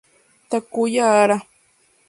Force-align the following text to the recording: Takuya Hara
Takuya 0.49 1.05
Hara 1.13 1.37